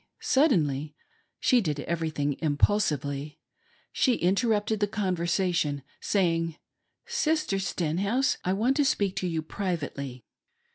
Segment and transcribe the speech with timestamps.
[0.21, 0.95] Suddenly—
[1.39, 3.37] she did everything impuls ively—
[3.91, 6.55] she interrupted the conversation, saying:"
[7.05, 10.25] Sister Stenhouse, I want to speak to you privately."